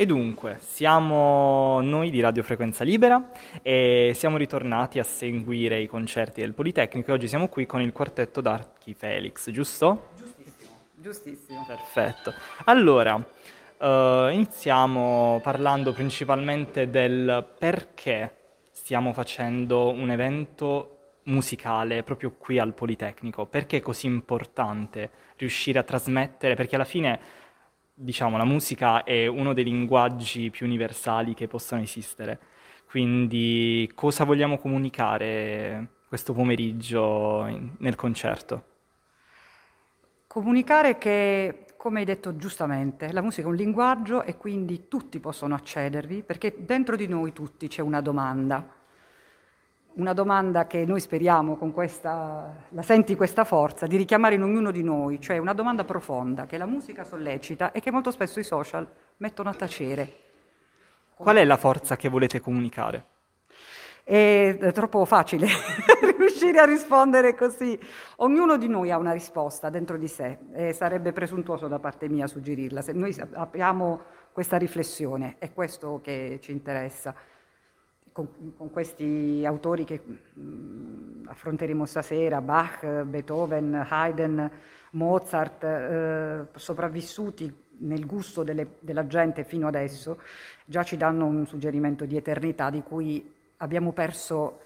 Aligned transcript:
E 0.00 0.06
dunque, 0.06 0.58
siamo 0.60 1.80
noi 1.80 2.10
di 2.10 2.20
Radio 2.20 2.44
Frequenza 2.44 2.84
Libera 2.84 3.32
e 3.62 4.12
siamo 4.14 4.36
ritornati 4.36 5.00
a 5.00 5.02
seguire 5.02 5.80
i 5.80 5.88
concerti 5.88 6.40
del 6.40 6.54
Politecnico 6.54 7.10
e 7.10 7.14
oggi 7.14 7.26
siamo 7.26 7.48
qui 7.48 7.66
con 7.66 7.80
il 7.80 7.90
quartetto 7.90 8.40
d'Archi 8.40 8.94
Felix, 8.94 9.50
giusto? 9.50 10.10
Giustissimo, 10.16 10.76
giustissimo. 10.94 11.64
Perfetto. 11.66 12.32
Allora, 12.66 13.16
uh, 13.16 14.28
iniziamo 14.30 15.40
parlando 15.42 15.92
principalmente 15.92 16.88
del 16.88 17.44
perché 17.58 18.36
stiamo 18.70 19.12
facendo 19.12 19.90
un 19.90 20.12
evento 20.12 20.98
musicale 21.24 22.04
proprio 22.04 22.36
qui 22.38 22.60
al 22.60 22.72
Politecnico, 22.72 23.46
perché 23.46 23.78
è 23.78 23.80
così 23.80 24.06
importante 24.06 25.10
riuscire 25.38 25.80
a 25.80 25.82
trasmettere, 25.82 26.54
perché 26.54 26.76
alla 26.76 26.84
fine 26.84 27.18
diciamo, 27.98 28.36
la 28.36 28.44
musica 28.44 29.02
è 29.02 29.26
uno 29.26 29.52
dei 29.52 29.64
linguaggi 29.64 30.50
più 30.50 30.66
universali 30.66 31.34
che 31.34 31.48
possono 31.48 31.82
esistere. 31.82 32.38
Quindi 32.88 33.90
cosa 33.94 34.24
vogliamo 34.24 34.56
comunicare 34.56 35.88
questo 36.08 36.32
pomeriggio 36.32 37.44
in, 37.48 37.74
nel 37.78 37.96
concerto? 37.96 38.64
Comunicare 40.26 40.96
che, 40.96 41.66
come 41.76 42.00
hai 42.00 42.04
detto 42.04 42.36
giustamente, 42.36 43.12
la 43.12 43.20
musica 43.20 43.46
è 43.46 43.50
un 43.50 43.56
linguaggio 43.56 44.22
e 44.22 44.36
quindi 44.36 44.86
tutti 44.88 45.18
possono 45.18 45.54
accedervi 45.54 46.22
perché 46.22 46.54
dentro 46.58 46.96
di 46.96 47.08
noi 47.08 47.32
tutti 47.32 47.68
c'è 47.68 47.82
una 47.82 48.00
domanda 48.00 48.77
una 49.98 50.12
domanda 50.12 50.66
che 50.66 50.84
noi 50.84 51.00
speriamo 51.00 51.56
con 51.56 51.72
questa, 51.72 52.54
la 52.68 52.82
senti 52.82 53.16
questa 53.16 53.44
forza, 53.44 53.86
di 53.86 53.96
richiamare 53.96 54.36
in 54.36 54.42
ognuno 54.42 54.70
di 54.70 54.82
noi, 54.82 55.20
cioè 55.20 55.38
una 55.38 55.52
domanda 55.52 55.84
profonda 55.84 56.46
che 56.46 56.56
la 56.56 56.66
musica 56.66 57.04
sollecita 57.04 57.72
e 57.72 57.80
che 57.80 57.90
molto 57.90 58.10
spesso 58.12 58.38
i 58.38 58.44
social 58.44 58.86
mettono 59.18 59.50
a 59.50 59.54
tacere. 59.54 60.12
Qual 61.14 61.36
è 61.36 61.44
la 61.44 61.56
forza 61.56 61.96
che 61.96 62.08
volete 62.08 62.40
comunicare? 62.40 63.04
È 64.04 64.70
troppo 64.72 65.04
facile 65.04 65.48
riuscire 66.16 66.60
a 66.60 66.64
rispondere 66.64 67.34
così. 67.34 67.78
Ognuno 68.16 68.56
di 68.56 68.68
noi 68.68 68.92
ha 68.92 68.98
una 68.98 69.12
risposta 69.12 69.68
dentro 69.68 69.98
di 69.98 70.06
sé 70.06 70.38
e 70.52 70.72
sarebbe 70.72 71.12
presuntuoso 71.12 71.66
da 71.66 71.80
parte 71.80 72.08
mia 72.08 72.28
suggerirla. 72.28 72.82
Se 72.82 72.92
noi 72.92 73.14
abbiamo 73.32 74.02
questa 74.32 74.56
riflessione, 74.56 75.34
è 75.38 75.52
questo 75.52 76.00
che 76.00 76.38
ci 76.40 76.52
interessa 76.52 77.12
con, 78.18 78.54
con 78.56 78.70
questi 78.72 79.44
autori 79.46 79.84
che 79.84 80.00
mh, 80.02 80.40
mm, 80.40 81.28
affronteremo 81.28 81.86
stasera, 81.86 82.40
Bach, 82.40 83.04
Beethoven, 83.04 83.86
Haydn, 83.88 84.50
Mozart, 84.92 85.62
eh, 85.62 86.46
sopravvissuti 86.54 87.54
nel 87.80 88.06
gusto 88.06 88.42
delle, 88.42 88.78
della 88.80 89.06
gente 89.06 89.44
fino 89.44 89.68
adesso, 89.68 90.20
già 90.64 90.82
ci 90.82 90.96
danno 90.96 91.26
un 91.26 91.46
suggerimento 91.46 92.06
di 92.06 92.16
eternità 92.16 92.70
di 92.70 92.82
cui 92.82 93.32
abbiamo 93.58 93.92
perso 93.92 94.62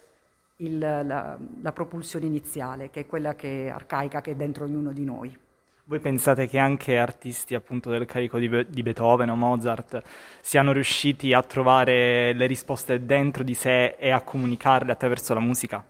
il, 0.56 0.78
la, 0.78 1.38
la 1.60 1.72
propulsione 1.72 2.24
iniziale, 2.24 2.88
che 2.88 3.00
è 3.00 3.06
quella 3.06 3.34
che, 3.34 3.68
arcaica 3.68 4.22
che 4.22 4.30
è 4.30 4.34
dentro 4.34 4.64
ognuno 4.64 4.92
di 4.92 5.04
noi. 5.04 5.38
Voi 5.84 5.98
pensate 5.98 6.46
che 6.46 6.58
anche 6.58 6.96
artisti 6.96 7.56
appunto 7.56 7.90
del 7.90 8.04
carico 8.04 8.38
di, 8.38 8.48
Be- 8.48 8.66
di, 8.68 8.84
Beethoven 8.84 9.30
o 9.30 9.34
Mozart 9.34 10.00
siano 10.40 10.70
riusciti 10.70 11.32
a 11.32 11.42
trovare 11.42 12.32
le 12.34 12.46
risposte 12.46 13.04
dentro 13.04 13.42
di 13.42 13.54
sé 13.54 13.96
e 13.98 14.10
a 14.10 14.20
comunicarle 14.20 14.92
attraverso 14.92 15.34
la 15.34 15.40
musica? 15.40 15.84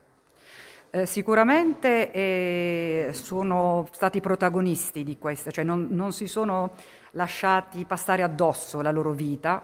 Eh, 0.89 1.05
sicuramente 1.05 2.11
eh, 2.11 3.11
sono 3.13 3.87
stati 3.93 4.23
protagonisti 4.23 5.05
di 5.05 5.19
questo, 5.19 5.51
cioè 5.51 5.63
non, 5.63 5.89
non 5.91 6.13
si 6.13 6.27
sono 6.27 6.73
lasciati 7.11 7.85
passare 7.85 8.23
addosso 8.23 8.81
la 8.81 8.91
loro 8.91 9.11
vita, 9.11 9.63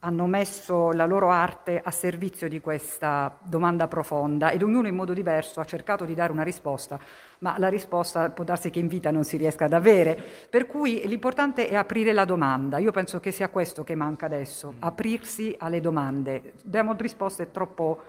hanno 0.00 0.26
messo 0.26 0.92
la 0.92 1.06
loro 1.06 1.30
arte 1.30 1.80
a 1.82 1.90
servizio 1.90 2.48
di 2.48 2.60
questa 2.60 3.36
domanda 3.42 3.88
profonda 3.88 4.50
ed 4.50 4.62
ognuno 4.62 4.86
in 4.86 4.94
modo 4.94 5.12
diverso 5.12 5.60
ha 5.60 5.64
cercato 5.64 6.04
di 6.04 6.14
dare 6.14 6.30
una 6.30 6.44
risposta, 6.44 6.98
ma 7.40 7.58
la 7.58 7.68
risposta 7.68 8.30
può 8.30 8.44
darsi 8.44 8.70
che 8.70 8.78
in 8.78 8.86
vita 8.86 9.10
non 9.10 9.24
si 9.24 9.36
riesca 9.36 9.64
ad 9.64 9.72
avere. 9.72 10.20
Per 10.48 10.66
cui 10.66 11.02
l'importante 11.06 11.68
è 11.68 11.74
aprire 11.74 12.12
la 12.12 12.24
domanda. 12.24 12.78
Io 12.78 12.92
penso 12.92 13.18
che 13.18 13.32
sia 13.32 13.48
questo 13.48 13.82
che 13.82 13.96
manca 13.96 14.26
adesso, 14.26 14.74
aprirsi 14.78 15.54
alle 15.58 15.80
domande. 15.80 16.54
Diamo 16.62 16.94
risposte 16.96 17.50
troppo 17.50 18.02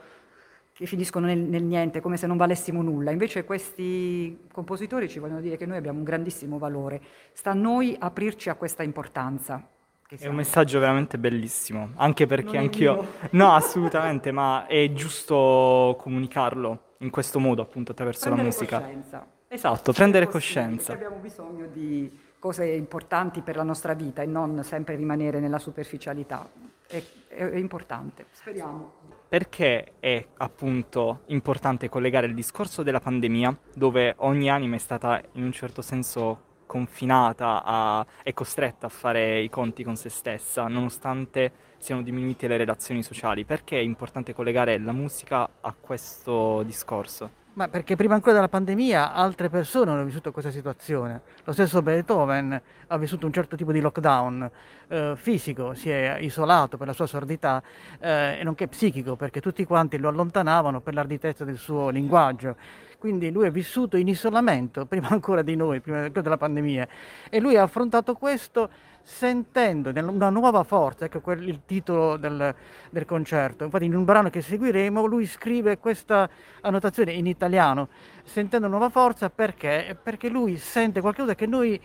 che 0.74 0.85
finiscono 0.85 1.25
nel, 1.25 1.40
nel, 1.40 1.64
niente, 1.64 2.02
come 2.02 2.18
se 2.18 2.28
non 2.28 2.38
valessimo 2.38 2.81
nulla. 2.81 3.12
Invece 3.12 3.44
questi 3.44 4.47
compositori 4.52 5.09
ci 5.09 5.19
vogliono 5.19 5.41
dire 5.41 5.58
che 5.58 5.66
noi 5.66 5.78
abbiamo 5.78 5.97
un 5.97 6.06
grandissimo 6.06 6.58
valore. 6.58 7.02
Sta 7.34 7.52
a 7.52 7.56
noi 7.56 7.96
aprirci 8.00 8.50
a 8.50 8.56
questa 8.56 8.84
importanza. 8.84 9.78
È 10.18 10.25
un 10.25 10.36
messaggio 10.36 10.80
veramente 10.80 11.20
bellissimo, 11.20 11.92
anche 11.97 12.25
perché 12.25 12.58
anch'io... 12.58 13.14
No, 13.31 13.53
assolutamente, 13.53 14.31
ma 14.31 14.66
è 14.66 14.92
giusto 14.92 15.96
comunicarlo 16.00 16.96
in 17.00 17.12
questo 17.12 17.40
modo, 17.40 17.62
appunto, 17.62 17.92
attraverso 17.92 18.24
prendere 18.24 18.47
la 18.50 18.56
musica. 18.56 18.80
Coscienza. 18.80 19.28
Esatto, 19.47 19.94
prendere 19.94 20.28
coscienza. 20.28 20.94
Abbiamo 20.94 21.18
bisogno 21.18 21.68
di 21.68 22.12
cose 22.40 22.66
importanti 22.66 23.42
per 23.42 23.56
la 23.56 23.62
nostra 23.62 23.94
vita 23.94 24.24
e 24.24 24.25
non 24.25 24.64
sempre 24.64 24.96
rimanere 24.96 25.40
nella 25.40 25.59
superficialità. 25.59 26.50
È, 26.88 27.03
è, 27.28 27.44
è 27.44 27.58
importante, 27.58 28.26
speriamo. 28.31 28.94
Perché 29.30 29.94
è 30.00 30.26
appunto 30.38 31.22
importante 31.28 31.88
collegare 31.88 32.26
il 32.26 32.34
discorso 32.34 32.81
della 32.81 33.00
pandemia, 33.00 33.56
dove 33.76 34.16
ogni 34.18 34.50
anima 34.50 34.76
è 34.76 34.80
stata 34.80 35.22
in 35.34 35.44
un 35.44 35.52
certo 35.52 35.84
senso 35.84 36.47
confinata 36.69 37.63
a, 37.66 38.06
è 38.22 38.31
costretta 38.31 38.85
a 38.85 38.90
fare 38.90 39.40
i 39.40 39.50
conti 39.50 39.84
con 39.84 39.96
se 39.96 40.09
stessa, 40.09 40.68
nonostante 40.68 41.52
siano 41.80 42.03
diminuite 42.03 42.47
le 42.47 42.57
relazioni 42.57 43.02
sociali. 43.02 43.44
Perché 43.44 43.80
è 43.80 43.81
importante 43.81 44.35
collegare 44.35 44.78
la 44.78 44.91
musica 44.91 45.50
a 45.62 45.74
questo 45.74 46.62
discorso? 46.62 47.38
Ma 47.53 47.68
perché 47.68 47.96
prima 47.96 48.13
ancora 48.13 48.34
della 48.34 48.47
pandemia 48.47 49.13
altre 49.13 49.50
persone 49.50 49.90
hanno 49.90 50.03
vissuto 50.03 50.31
questa 50.31 50.52
situazione. 50.52 51.22
Lo 51.44 51.53
stesso 51.53 51.81
Beethoven 51.81 52.62
ha 52.88 52.97
vissuto 52.97 53.25
un 53.25 53.34
certo 53.34 53.56
tipo 53.56 53.72
di 53.72 53.81
lockdown 53.81 54.50
eh, 54.90 55.13
fisico, 55.18 55.74
si 55.74 55.90
è 55.90 56.19
isolato 56.22 56.78
per 56.78 56.85
la 56.85 56.94
sua 56.94 57.08
sordità 57.08 57.62
eh, 58.00 58.38
e 58.40 58.44
nonché 58.44 58.68
psichico 58.68 59.16
perché 59.16 59.41
tutti 59.41 59.66
quanti 59.66 59.97
lo 59.97 60.08
allontanavano 60.08 60.81
per 60.81 60.94
l'arditezza 60.94 61.44
del 61.44 61.58
suo 61.58 61.90
linguaggio. 61.90 62.56
Quindi 63.00 63.32
lui 63.32 63.46
è 63.46 63.52
vissuto 63.52 63.96
in 63.96 64.10
isolamento, 64.10 64.86
prima 64.86 65.08
ancora 65.16 65.42
di 65.42 65.56
noi, 65.56 65.80
prima 65.80 66.10
della 66.10 66.36
pandemia, 66.36 66.88
e 67.30 67.40
lui 67.40 67.56
ha 67.56 67.64
affrontato 67.64 68.14
questo 68.14 68.70
sentendo 69.02 69.90
una 69.90 70.30
nuova 70.30 70.64
forza, 70.64 71.06
ecco 71.06 71.22
quel, 71.22 71.48
il 71.48 71.62
titolo 71.66 72.18
del, 72.18 72.54
del, 72.90 73.06
concerto. 73.06 73.64
Infatti 73.64 73.86
in 73.86 73.96
un 73.96 74.04
brano 74.04 74.30
che 74.30 74.42
seguiremo 74.42 75.06
lui 75.06 75.26
scrive 75.26 75.78
questa 75.78 76.30
annotazione 76.59 77.14
in 77.14 77.26
italiano, 77.26 77.88
sentendo 78.24 78.68
nuova 78.68 78.90
forza 78.90 79.30
perché? 79.30 79.98
Perché 80.04 80.28
lui 80.28 80.58
sente 80.58 81.00
qualcosa 81.00 81.36
che 81.36 81.48
noi 81.48 81.82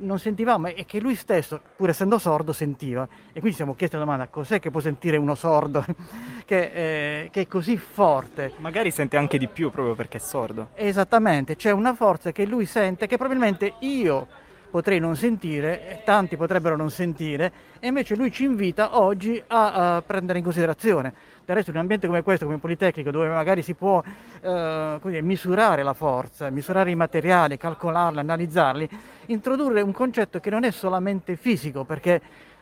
non 0.00 0.18
sentivamo 0.18 0.68
e 0.68 0.84
che 0.84 1.00
lui 1.00 1.14
stesso, 1.14 1.60
pur 1.76 1.88
essendo 1.88 2.18
sordo, 2.18 2.52
sentiva. 2.52 3.04
E 3.28 3.32
quindi 3.32 3.50
ci 3.50 3.56
siamo 3.56 3.74
chiesti 3.74 3.96
la 3.96 4.02
domanda, 4.02 4.28
cos'è 4.28 4.60
che 4.60 4.70
può 4.70 4.80
sentire 4.80 5.16
uno 5.16 5.34
sordo 5.34 5.84
che, 6.44 6.70
eh, 6.72 7.28
che, 7.30 7.42
è 7.42 7.46
così 7.46 7.76
forte? 7.76 8.52
Magari 8.58 8.90
sente 8.90 9.16
anche 9.16 9.38
di 9.38 9.48
più 9.48 9.70
proprio 9.70 9.94
perché 9.94 10.18
è 10.18 10.20
sordo. 10.20 10.68
Esattamente, 10.74 11.56
c'è 11.56 11.70
una 11.70 11.94
forza 11.94 12.32
che 12.32 12.44
lui 12.46 12.66
sente 12.66 13.06
che 13.06 13.16
probabilmente 13.16 13.74
io 13.80 14.26
potrei 14.70 15.00
non 15.00 15.16
sentire, 15.16 16.00
tanti 16.04 16.36
potrebbero 16.36 16.76
non 16.76 16.90
sentire, 16.90 17.52
e 17.80 17.88
invece 17.88 18.14
lui 18.14 18.30
ci 18.30 18.44
invita 18.44 18.98
oggi 18.98 19.42
a, 19.48 19.96
a 19.96 20.02
prendere 20.02 20.38
in 20.38 20.44
considerazione. 20.44 21.12
Del 21.44 21.56
resto 21.56 21.70
in 21.70 21.76
un 21.76 21.82
ambiente 21.82 22.06
come 22.06 22.22
questo, 22.22 22.44
come 22.44 22.56
il 22.56 22.62
Politecnico, 22.62 23.10
dove 23.10 23.28
magari 23.28 23.62
si 23.62 23.74
può 23.74 24.00
eh, 24.40 24.98
dire, 25.02 25.22
misurare 25.22 25.82
la 25.82 25.94
forza, 25.94 26.48
misurare 26.50 26.90
i 26.90 26.94
materiali, 26.94 27.56
calcolarli, 27.56 28.20
analizzarli, 28.20 28.88
introdurre 29.26 29.80
un 29.80 29.92
concetto 29.92 30.38
che 30.38 30.50
non 30.50 30.62
è 30.62 30.70
solamente 30.70 31.36
fisico, 31.36 31.84
perché 31.84 32.20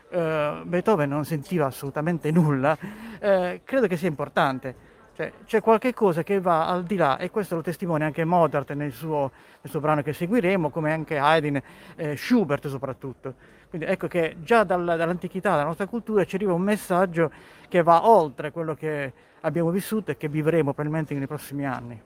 eh, 0.09 0.61
Beethoven 0.65 1.11
non 1.11 1.27
sentiva 1.27 1.67
assolutamente 1.67 2.31
nulla, 2.31 2.77
eh, 3.19 3.61
credo 3.63 3.87
che 3.87 3.99
sia 3.99 4.09
importante. 4.09 4.88
Cioè, 5.19 5.33
c'è 5.47 5.61
qualche 5.61 5.93
cosa 5.95 6.23
che 6.23 6.39
va 6.39 6.69
al 6.69 6.85
di 6.85 6.95
là 6.95 7.19
e 7.19 7.29
questo 7.29 7.57
lo 7.57 7.61
testimonia 7.61 8.07
anche 8.07 8.25
Mozart 8.25 8.73
nel 8.75 8.93
suo, 8.93 9.33
nel 9.61 9.69
suo 9.69 9.81
brano 9.81 10.01
che 10.01 10.13
seguiremo, 10.13 10.71
come 10.71 10.93
anche 10.93 11.19
Haydn, 11.19 11.61
eh, 11.97 12.17
Schubert 12.17 12.69
soprattutto. 12.69 13.35
Quindi 13.69 13.89
ecco 13.89 14.07
che 14.07 14.37
già 14.45 14.63
dal, 14.63 14.85
dall'antichità, 14.85 15.51
dalla 15.51 15.65
nostra 15.65 15.89
cultura, 15.89 16.25
ci 16.25 16.37
arriva 16.37 16.53
un 16.53 16.63
messaggio 16.63 17.33
che 17.69 17.83
va 17.83 18.09
oltre 18.09 18.53
quello 18.53 18.75
che 18.75 19.13
abbiamo 19.41 19.71
vissuto 19.71 20.13
e 20.13 20.17
che 20.17 20.29
vivremo 20.29 20.73
probabilmente 20.73 21.15
nei 21.15 21.27
prossimi 21.27 21.67
anni. 21.67 22.01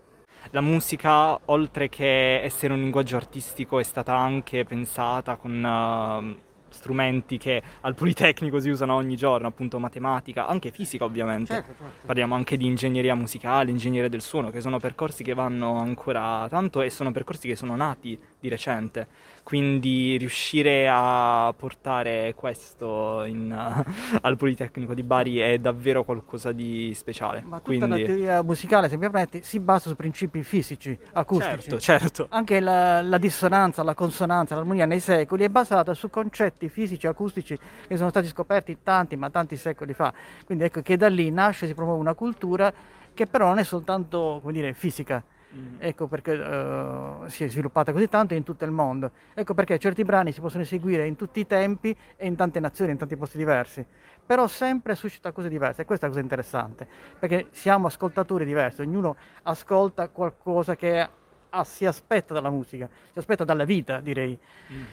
La 0.49 0.63
musica, 0.63 1.39
oltre 1.45 1.91
che 1.91 2.41
essere 2.41 2.73
un 2.73 2.81
linguaggio 2.81 3.17
artistico, 3.17 3.79
è 3.79 3.83
stata 3.83 4.17
anche 4.17 4.65
pensata 4.65 5.37
con 5.37 5.53
uh, 5.53 6.52
strumenti 6.73 7.39
che 7.39 7.63
al 7.81 7.95
Politecnico 7.95 8.59
si 8.59 8.71
usano 8.71 8.95
ogni 8.95 9.17
giorno, 9.17 9.47
appunto 9.47 9.79
matematica, 9.79 10.47
anche 10.47 10.71
fisica 10.71 11.05
ovviamente. 11.05 11.55
Certo, 11.55 11.75
certo. 11.79 12.07
Parliamo 12.07 12.35
anche 12.35 12.57
di 12.57 12.67
ingegneria 12.67 13.15
musicale, 13.15 13.71
ingegneria 13.71 14.09
del 14.09 14.23
suono, 14.23 14.51
che 14.51 14.61
sono 14.61 14.79
percorsi 14.79 15.23
che 15.23 15.35
vanno 15.35 15.77
ancora 15.77 16.47
tanto 16.49 16.83
e 16.83 16.91
sono 16.91 17.13
percorsi 17.13 17.49
che 17.49 17.57
sono 17.57 17.77
nati 17.77 18.19
di 18.41 18.49
recente. 18.49 19.07
Quindi 19.43 20.17
riuscire 20.19 20.89
a 20.89 21.53
portare 21.57 22.33
questo 22.37 23.25
in, 23.25 23.53
al 24.23 24.37
Politecnico 24.37 24.95
di 24.95 25.03
Bari 25.03 25.39
è 25.39 25.59
davvero 25.59 26.05
qualcosa 26.05 26.53
di 26.53 26.93
speciale. 26.95 27.41
Ma 27.41 27.59
tutta 27.59 27.63
Quindi... 27.63 27.89
la 27.89 28.07
teoria 28.07 28.43
musicale, 28.43 28.89
se 28.89 28.95
mi 28.95 29.01
permetti, 29.11 29.43
si 29.43 29.59
basa 29.59 29.89
su 29.89 29.97
principi 29.97 30.43
fisici, 30.45 30.97
acustici. 31.13 31.79
Certo, 31.79 31.81
certo. 31.81 32.27
Anche 32.31 32.61
la, 32.61 33.03
la 33.03 33.19
dissonanza, 33.19 33.83
la 33.83 33.95
consonanza, 33.95 34.55
l'armonia 34.55 34.87
nei 34.87 35.01
secoli 35.01 35.45
è 35.45 35.49
basata 35.49 35.93
su 35.95 36.09
concetti 36.09 36.62
fisici, 36.69 37.07
acustici 37.07 37.59
che 37.87 37.97
sono 37.97 38.11
stati 38.11 38.27
scoperti 38.27 38.79
tanti, 38.83 39.17
ma 39.17 39.31
tanti 39.31 39.57
secoli 39.57 39.95
fa. 39.95 40.13
Quindi 40.45 40.65
ecco 40.65 40.83
che 40.83 40.97
da 40.97 41.09
lì 41.09 41.31
nasce, 41.31 41.67
si 41.67 41.75
promuove 41.75 42.01
una 42.01 42.15
cultura 42.15 42.73
che 43.15 43.27
però 43.27 43.47
non 43.47 43.59
è 43.59 43.65
soltanto, 43.65 44.39
come 44.41 44.53
dire, 44.53 44.73
fisica. 44.75 45.23
Mm. 45.55 45.77
Ecco 45.79 46.07
perché 46.07 46.33
eh, 46.33 47.29
si 47.29 47.45
è 47.45 47.49
sviluppata 47.49 47.93
così 47.93 48.09
tanto 48.09 48.35
in 48.35 48.43
tutto 48.43 48.65
il 48.65 48.71
mondo. 48.71 49.11
Ecco 49.35 49.53
perché 49.55 49.79
certi 49.79 50.03
brani 50.03 50.33
si 50.33 50.41
possono 50.41 50.63
eseguire 50.63 51.07
in 51.07 51.17
tutti 51.17 51.41
i 51.41 51.47
tempi 51.47 51.95
e 52.17 52.27
in 52.27 52.37
tante 52.37 52.59
nazioni, 52.59 52.93
in 52.93 52.99
tanti 52.99 53.17
posti 53.17 53.37
diversi. 53.37 53.85
Però 54.25 54.47
sempre 54.47 54.95
suscita 54.95 55.33
cose 55.33 55.49
diverse 55.49 55.83
e 55.83 55.85
questa 55.85 56.07
è 56.07 56.09
la 56.09 56.15
cosa 56.15 56.25
interessante, 56.25 56.87
perché 57.19 57.49
siamo 57.51 57.89
ascoltatori 57.89 58.45
diversi, 58.45 58.81
ognuno 58.81 59.17
ascolta 59.43 60.09
qualcosa 60.09 60.77
che 60.77 61.09
ah, 61.53 61.65
si 61.65 61.85
aspetta 61.87 62.35
dalla 62.35 62.51
musica, 62.51 62.89
si 63.13 63.19
aspetta 63.19 63.45
dalla 63.45 63.65
vita, 63.65 64.01
direi. 64.01 64.39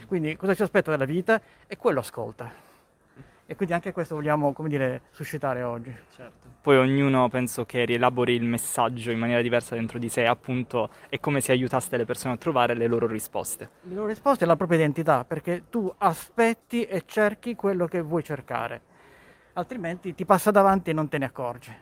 Quindi 0.06 0.36
cosa 0.36 0.54
si 0.54 0.62
aspetta 0.62 0.90
dalla 0.90 1.04
vita 1.04 1.40
e 1.66 1.76
quello 1.76 2.00
ascolta. 2.00 2.68
E 3.46 3.56
quindi 3.56 3.74
anche 3.74 3.90
questo 3.92 4.14
vogliamo, 4.14 4.52
come 4.52 4.68
dire, 4.68 5.02
suscitare 5.10 5.62
oggi. 5.62 5.92
Certo. 6.14 6.48
Poi 6.60 6.76
ognuno 6.76 7.28
penso 7.28 7.64
che 7.64 7.84
rielabori 7.84 8.34
il 8.34 8.44
messaggio 8.44 9.10
in 9.10 9.18
maniera 9.18 9.42
diversa 9.42 9.74
dentro 9.74 9.98
di 9.98 10.08
sé, 10.08 10.24
appunto 10.26 10.90
è 11.08 11.18
come 11.18 11.40
se 11.40 11.50
aiutaste 11.50 11.96
le 11.96 12.04
persone 12.04 12.34
a 12.34 12.36
trovare 12.36 12.74
le 12.74 12.86
loro 12.86 13.08
risposte. 13.08 13.70
Le 13.82 13.94
loro 13.94 14.06
risposte 14.06 14.44
è 14.44 14.46
la 14.46 14.54
propria 14.54 14.78
identità, 14.78 15.24
perché 15.24 15.64
tu 15.68 15.92
aspetti 15.98 16.84
e 16.84 17.02
cerchi 17.06 17.56
quello 17.56 17.86
che 17.86 18.00
vuoi 18.02 18.22
cercare, 18.22 18.82
altrimenti 19.54 20.14
ti 20.14 20.24
passa 20.24 20.52
davanti 20.52 20.90
e 20.90 20.92
non 20.92 21.08
te 21.08 21.18
ne 21.18 21.24
accorgi. 21.24 21.74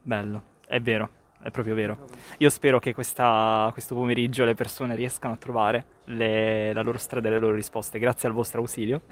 Bello, 0.00 0.42
è 0.66 0.80
vero, 0.80 1.10
è 1.42 1.50
proprio 1.50 1.74
vero. 1.74 1.98
Io 2.38 2.50
spero 2.50 2.78
che 2.78 2.92
questa- 2.94 3.68
questo 3.72 3.94
pomeriggio 3.94 4.44
le 4.44 4.54
persone 4.54 4.94
riescano 4.94 5.34
a 5.34 5.36
trovare 5.36 5.84
le- 6.04 6.72
la 6.72 6.82
loro 6.82 6.98
strada 6.98 7.28
e 7.28 7.30
le 7.30 7.38
loro 7.38 7.54
risposte, 7.54 7.98
grazie 7.98 8.28
al 8.28 8.34
vostro 8.34 8.60
ausilio. 8.60 9.02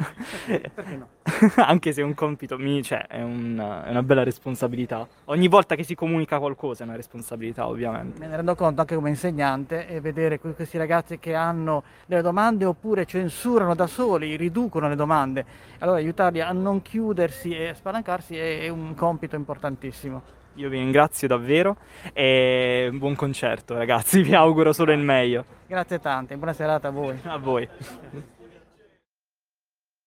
Perché 0.47 0.97
no? 0.97 1.09
Anche 1.57 1.93
se 1.93 2.01
è 2.01 2.05
un 2.05 2.15
compito, 2.15 2.59
mi- 2.59 2.83
cioè, 2.83 3.07
è, 3.07 3.23
un- 3.23 3.83
è 3.85 3.91
una 3.91 4.03
bella 4.03 4.25
responsabilità. 4.25 5.07
Ogni 5.27 5.49
volta 5.49 5.75
che 5.75 5.85
si 5.85 5.95
comunica 5.95 6.39
qualcosa 6.39 6.83
è 6.83 6.87
una 6.87 6.97
responsabilità, 6.97 7.67
ovviamente. 7.69 8.19
Me 8.19 8.27
ne 8.27 8.37
rendo 8.37 8.55
conto 8.55 8.81
anche 8.81 8.95
come 8.95 9.11
insegnante 9.11 9.87
e 9.87 10.01
vedere 10.01 10.39
que- 10.41 10.55
questi 10.55 10.77
ragazzi 10.77 11.19
che 11.19 11.35
hanno 11.35 11.83
delle 12.07 12.23
domande 12.23 12.65
oppure 12.65 13.05
censurano 13.07 13.75
da 13.75 13.87
soli, 13.87 14.37
riducono 14.37 14.89
le 14.89 14.97
domande. 14.97 15.45
Allora 15.79 15.99
aiutarli 15.99 16.41
a 16.41 16.53
non 16.53 16.83
chiudersi 16.83 17.55
e 17.57 17.73
spalancarsi 17.75 18.37
è 18.37 18.61
è 18.61 18.69
un 18.69 18.95
compito 18.95 19.37
importantissimo. 19.37 20.37
Io 20.59 20.69
vi 20.69 20.79
ringrazio 20.79 21.29
davvero 21.29 21.77
e 22.13 22.91
buon 22.93 23.15
concerto, 23.15 23.75
ragazzi. 23.75 24.23
Vi 24.27 24.35
auguro 24.35 24.73
solo 24.73 24.91
il 24.91 24.99
meglio. 24.99 25.45
Grazie 25.69 26.01
tante, 26.01 26.37
buona 26.37 26.53
serata 26.53 26.89
a 26.89 26.91
voi. 26.91 27.17
A 27.23 27.37
voi. 27.37 27.69